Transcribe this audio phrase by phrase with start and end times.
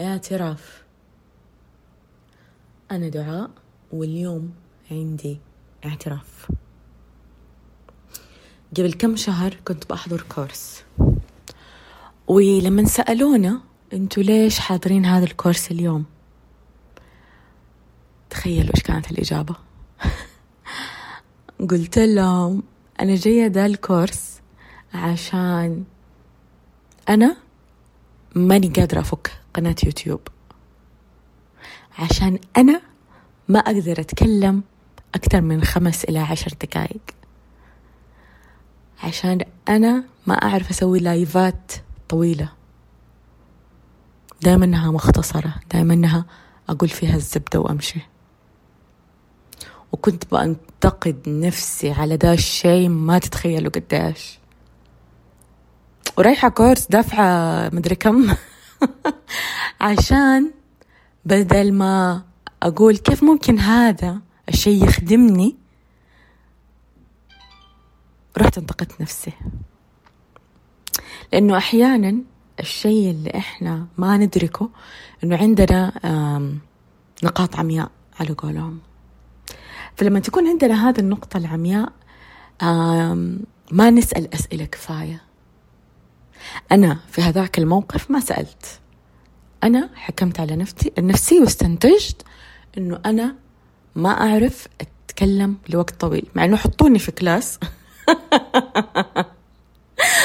[0.00, 0.84] اعتراف.
[2.90, 3.50] أنا دعاء
[3.92, 4.54] واليوم
[4.90, 5.38] عندي
[5.84, 6.50] اعتراف.
[8.76, 10.84] قبل كم شهر كنت بحضر كورس.
[12.26, 13.60] ولما سألونا
[13.92, 16.04] أنتوا ليش حاضرين هذا الكورس اليوم؟
[18.30, 19.56] تخيلوا إيش كانت الإجابة.
[21.70, 22.62] قلت لهم
[23.00, 24.40] أنا جاية ده الكورس
[24.94, 25.84] عشان
[27.08, 27.36] أنا
[28.34, 29.43] ماني قادرة أفك.
[29.54, 30.20] قناة يوتيوب.
[31.98, 32.80] عشان أنا
[33.48, 34.62] ما أقدر أتكلم
[35.14, 37.00] أكثر من خمس إلى عشر دقائق.
[39.02, 41.72] عشان أنا ما أعرف أسوي لايفات
[42.08, 42.48] طويلة.
[44.42, 45.54] دائما إنها مختصرة.
[45.72, 46.24] دائما إنها
[46.68, 48.00] أقول فيها الزبدة وأمشي.
[49.92, 54.38] وكنت بنتقد نفسي على دا الشيء ما تتخيلوا قديش.
[56.18, 58.34] ورايحة كورس دافعة مدري كم.
[59.80, 60.52] عشان
[61.24, 62.22] بدل ما
[62.62, 65.56] أقول كيف ممكن هذا الشيء يخدمني
[68.38, 69.32] رحت انتقدت نفسي.
[71.32, 72.16] لأنه أحيانا
[72.60, 74.70] الشيء اللي إحنا ما ندركه
[75.24, 75.92] إنه عندنا
[77.24, 77.90] نقاط عمياء
[78.20, 78.80] على قولهم.
[79.96, 81.92] فلما تكون عندنا هذه النقطة العمياء
[83.70, 85.22] ما نسأل أسئلة كفاية.
[86.72, 88.80] أنا في هذاك الموقف ما سألت.
[89.64, 92.22] أنا حكمت على نفسي نفسي واستنتجت
[92.78, 93.34] إنه أنا
[93.94, 97.58] ما أعرف أتكلم لوقت طويل مع إنه حطوني في class.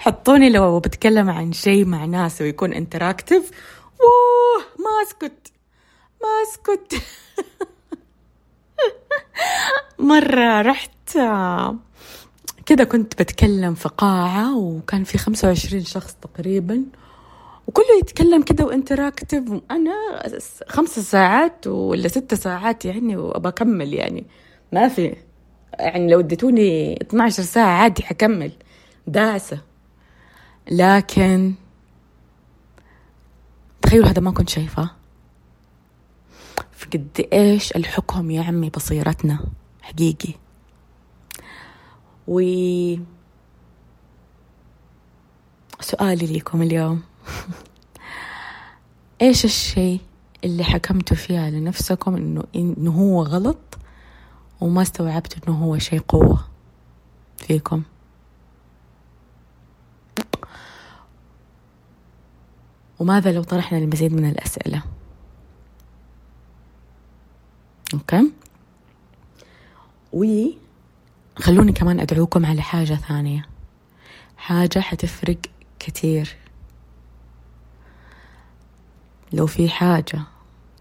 [0.00, 3.50] حطوني لو بتكلم عن شيء مع ناس ويكون interactive
[4.00, 5.52] أوه ما أسكت
[6.22, 7.02] ما أسكت.
[10.10, 11.18] مرة رحت
[12.66, 16.84] كده كنت بتكلم في قاعة وكان في خمسة وعشرين شخص تقريبا.
[17.66, 19.92] وكله يتكلم كده وانتراكتيف وأنا
[20.68, 24.24] خمس ساعات ولا ست ساعات يعني وبكمل يعني.
[24.72, 25.16] ما في.
[25.78, 28.52] يعني لو اديتوني 12 ساعة عادي حكمل.
[29.06, 29.60] داعسة.
[30.70, 31.54] لكن
[33.82, 34.90] تخيلوا هذا ما كنت شايفاه
[36.72, 39.44] فقد إيش الحكم يعمي بصيرتنا؟
[39.82, 40.34] حقيقي.
[42.28, 42.40] و
[45.80, 47.02] سؤالي لكم اليوم.
[49.22, 50.00] إيش الشيء
[50.44, 53.78] اللي حكمتوا فيه على نفسكم انه إنه هو غلط
[54.60, 56.44] وما استوعبت إنه هو شيء قوة
[57.36, 57.82] فيكم؟
[62.98, 64.82] وماذا لو طرحنا المزيد من الأسئلة؟
[67.94, 68.30] أوكي.
[71.40, 73.46] وخلوني كمان أدعوكم على حاجة ثانية.
[74.36, 75.36] حاجة حتفرق
[75.78, 76.36] كتير.
[79.32, 80.22] لو في حاجة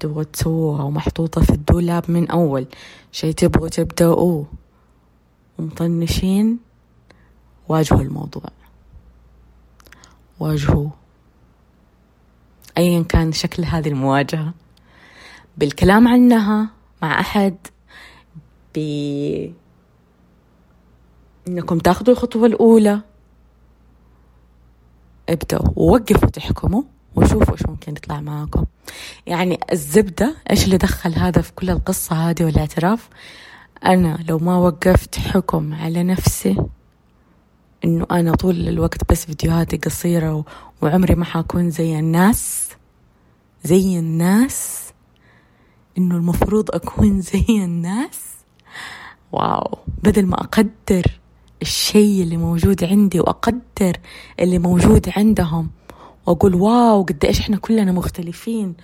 [0.00, 2.66] تبغوا تسووها ومحطوطة في الدولاب من أول
[3.12, 4.46] شي تبغوا تبدأوه.
[5.58, 6.58] ومطنشين
[7.68, 8.50] واجهوا الموضوع.
[10.40, 10.90] واجهوه.
[12.78, 14.54] أيا كان شكل هذه المواجهة.
[15.56, 16.70] بالكلام عنها
[17.02, 17.56] مع أحد
[21.48, 23.00] إنكم تاخذوا الخطوة الأولى.
[25.28, 26.82] ابدأوا ووقفوا تحكموا
[27.16, 28.64] وشوفوا إيش ممكن يطلع معاكم.
[29.26, 33.08] يعني الزبدة إيش اللي دخل هذا في كل القصة هذه والاعتراف؟
[33.84, 36.56] أنا لو ما وقفت حكم على نفسي
[37.84, 40.44] إنه أنا طول الوقت بس فيديوهاتي قصيرة
[40.82, 42.68] وعمري ما حكون زي الناس
[43.64, 44.88] زي الناس
[45.98, 48.20] إنه المفروض أكون زي الناس؟
[49.32, 49.78] واو.
[50.02, 51.17] بدل ما أقدر
[51.62, 53.96] الشيء اللي موجود عندي وأقدر
[54.40, 55.70] اللي موجود عندهم
[56.26, 58.74] وأقول واو قد إيش إحنا كلنا مختلفين.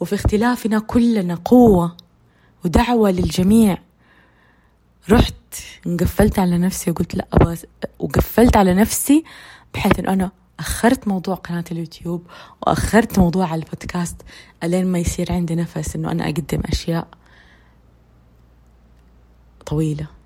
[0.00, 1.96] وفي اختلافنا كلنا قوة
[2.64, 3.78] ودعوة للجميع.
[5.10, 5.34] رحت
[5.86, 7.56] انقفلت على نفسي وقلت لا أبغى
[7.98, 9.24] وقفلت على نفسي
[9.74, 12.26] بحيث إنه أنا أخرت موضوع قناة اليوتيوب
[12.62, 14.16] وأخرت موضوع البودكاست
[14.64, 17.08] ألين ما يصير عندي نفس إنه أنا أقدم أشياء
[19.66, 20.17] طويلة.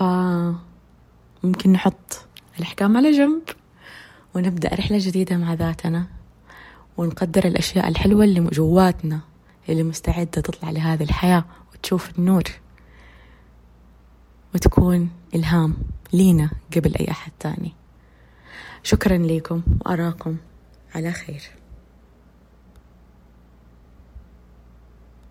[0.00, 2.26] فممكن نحط
[2.58, 3.42] الأحكام على جنب
[4.34, 6.06] ونبدأ رحلة جديدة مع ذاتنا
[6.96, 9.20] ونقدر الأشياء الحلوة اللي جواتنا
[9.68, 12.42] اللي مستعدة تطلع لهذه الحياة وتشوف النور
[14.54, 15.76] وتكون إلهام
[16.12, 17.72] لينا قبل أي أحد تاني
[18.82, 20.36] شكرا لكم وأراكم
[20.94, 21.59] على خير.